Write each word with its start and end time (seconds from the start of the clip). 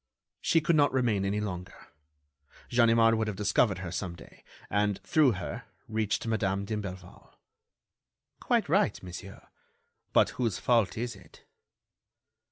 "She 0.41 0.61
could 0.61 0.75
not 0.75 0.91
remain 0.91 1.23
any 1.23 1.39
longer. 1.39 1.89
Ganimard 2.69 3.13
would 3.13 3.27
have 3.27 3.35
discovered 3.35 3.77
her 3.77 3.91
some 3.91 4.15
day, 4.15 4.43
and, 4.67 4.97
through 5.03 5.33
her, 5.33 5.65
reached 5.87 6.25
Madame 6.25 6.65
d'Imblevalle." 6.65 7.35
"Quite 8.39 8.67
right, 8.67 9.03
monsieur; 9.03 9.45
but 10.11 10.31
whose 10.41 10.57
fault 10.57 10.97
is 10.97 11.15
it?" 11.15 11.43